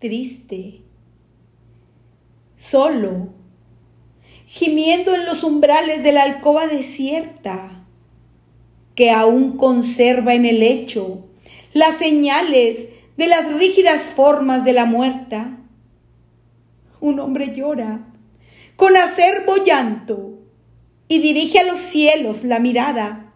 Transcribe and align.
triste, 0.00 0.80
solo, 2.56 3.28
gimiendo 4.46 5.14
en 5.14 5.26
los 5.26 5.44
umbrales 5.44 6.02
de 6.02 6.12
la 6.12 6.22
alcoba 6.22 6.66
desierta, 6.66 7.84
que 8.94 9.10
aún 9.10 9.56
conserva 9.56 10.34
en 10.34 10.46
el 10.46 10.60
lecho 10.60 11.26
las 11.74 11.98
señales 11.98 12.88
de 13.16 13.26
las 13.26 13.52
rígidas 13.52 14.00
formas 14.00 14.64
de 14.64 14.72
la 14.72 14.86
muerta. 14.86 15.58
Un 17.00 17.20
hombre 17.20 17.54
llora 17.54 18.06
con 18.76 18.96
acerbo 18.96 19.56
llanto 19.56 20.38
y 21.08 21.18
dirige 21.18 21.58
a 21.58 21.64
los 21.64 21.78
cielos 21.78 22.42
la 22.42 22.58
mirada, 22.58 23.34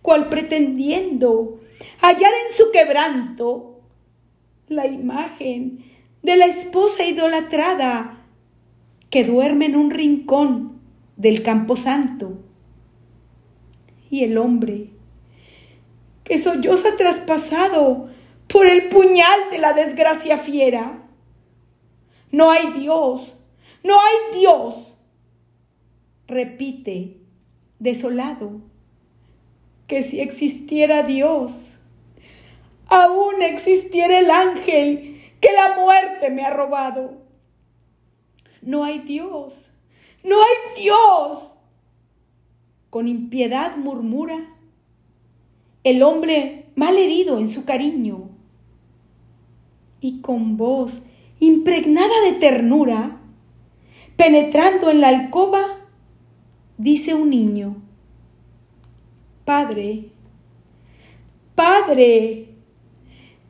cual 0.00 0.28
pretendiendo 0.28 1.58
hallar 2.00 2.32
en 2.48 2.56
su 2.56 2.70
quebranto 2.70 3.80
la 4.68 4.86
imagen 4.86 5.84
de 6.24 6.36
la 6.36 6.46
esposa 6.46 7.04
idolatrada 7.04 8.18
que 9.10 9.24
duerme 9.24 9.66
en 9.66 9.76
un 9.76 9.90
rincón 9.90 10.80
del 11.16 11.42
campo 11.42 11.76
santo. 11.76 12.40
Y 14.10 14.24
el 14.24 14.38
hombre 14.38 14.90
que 16.24 16.38
solloza 16.38 16.96
traspasado 16.96 18.08
por 18.48 18.66
el 18.66 18.88
puñal 18.88 19.50
de 19.50 19.58
la 19.58 19.74
desgracia 19.74 20.38
fiera. 20.38 21.02
No 22.32 22.50
hay 22.50 22.72
Dios, 22.72 23.34
no 23.82 23.94
hay 24.00 24.40
Dios. 24.40 24.96
Repite, 26.26 27.18
desolado, 27.78 28.62
que 29.86 30.02
si 30.02 30.20
existiera 30.20 31.02
Dios, 31.02 31.72
aún 32.86 33.42
existiera 33.42 34.18
el 34.18 34.30
ángel 34.30 35.13
que 35.44 35.52
la 35.52 35.78
muerte 35.78 36.30
me 36.30 36.42
ha 36.42 36.48
robado. 36.48 37.18
No 38.62 38.82
hay 38.82 39.00
Dios, 39.00 39.68
no 40.22 40.36
hay 40.40 40.82
Dios. 40.82 41.52
Con 42.88 43.08
impiedad 43.08 43.76
murmura 43.76 44.56
el 45.82 46.02
hombre 46.02 46.70
mal 46.76 46.96
herido 46.96 47.38
en 47.38 47.50
su 47.50 47.66
cariño. 47.66 48.30
Y 50.00 50.22
con 50.22 50.56
voz 50.56 51.02
impregnada 51.40 52.22
de 52.24 52.38
ternura, 52.38 53.20
penetrando 54.16 54.90
en 54.90 55.02
la 55.02 55.08
alcoba, 55.08 55.80
dice 56.78 57.12
un 57.12 57.28
niño, 57.28 57.82
Padre, 59.44 60.08
Padre, 61.54 62.48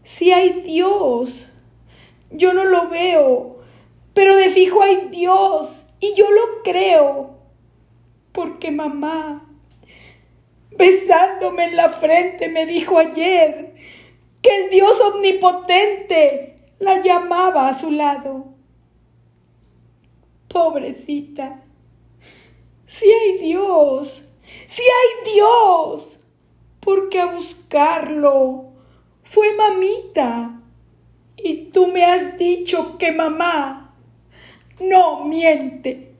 si 0.02 0.32
hay 0.32 0.62
Dios, 0.62 1.52
yo 2.30 2.52
no 2.52 2.64
lo 2.64 2.88
veo, 2.88 3.60
pero 4.12 4.36
de 4.36 4.50
fijo 4.50 4.82
hay 4.82 5.08
Dios 5.10 5.86
y 6.00 6.14
yo 6.14 6.30
lo 6.30 6.62
creo, 6.62 7.38
porque 8.32 8.70
mamá 8.70 9.48
besándome 10.76 11.66
en 11.66 11.76
la 11.76 11.90
frente, 11.90 12.48
me 12.48 12.66
dijo 12.66 12.98
ayer 12.98 13.74
que 14.42 14.64
el 14.64 14.70
Dios 14.70 15.00
omnipotente 15.00 16.56
la 16.78 17.00
llamaba 17.00 17.68
a 17.68 17.78
su 17.78 17.90
lado. 17.90 18.46
Pobrecita, 20.48 21.62
si 22.86 23.10
hay 23.10 23.38
Dios, 23.38 24.24
si 24.68 24.82
hay 24.82 25.34
Dios, 25.34 26.18
porque 26.80 27.20
a 27.20 27.26
buscarlo 27.26 28.72
fue 29.24 29.54
mamita. 29.54 30.43
Has 32.14 32.38
dicho 32.38 32.96
que 32.96 33.10
mamá 33.10 33.92
no 34.78 35.24
miente. 35.24 36.13